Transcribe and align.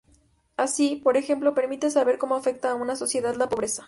Así, 0.57 0.95
por 0.95 1.15
ejemplo 1.15 1.53
permite 1.53 1.91
saber 1.91 2.17
cómo 2.17 2.33
afecta 2.33 2.71
a 2.71 2.75
una 2.75 2.95
sociedad 2.95 3.35
la 3.35 3.49
pobreza. 3.49 3.79